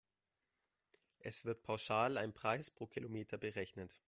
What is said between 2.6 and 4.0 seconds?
pro Kilometer berechnet.